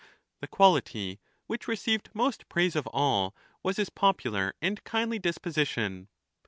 The 0.39 0.47
quality 0.47 1.19
which 1.45 1.67
received 1.67 2.09
most 2.15 2.49
praise 2.49 2.75
of 2.75 2.87
all 2.87 3.35
was 3.61 3.77
his 3.77 3.91
popular 3.91 4.55
and 4.59 4.83
kindly 4.83 5.19
disposition. 5.19 6.07